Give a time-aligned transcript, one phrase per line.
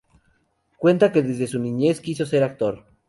[0.77, 2.87] Cuenta que desde su niñez quiso ser actor.